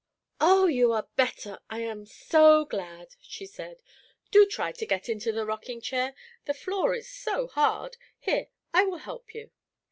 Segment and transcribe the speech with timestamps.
[0.39, 3.83] "Oh, you are better; I am so glad," she said,
[4.31, 6.15] "Do try to get into the rocking chair.
[6.45, 7.97] The floor is so hard.
[8.19, 9.51] Here, I will help you."